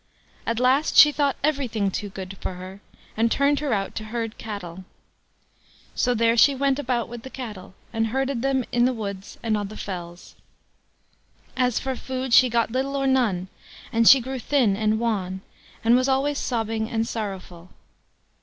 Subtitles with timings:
[0.47, 2.81] At last she thought everything too good for her,
[3.15, 4.83] and turned her out to herd cattle.
[5.93, 9.55] So there she went about with the cattle, and herded them in the woods and
[9.55, 10.33] on the fells.
[11.55, 13.47] As for food, she got little or none,
[13.93, 15.41] and she grew thin and wan,
[15.83, 17.69] and was always sobbing and sorrowful.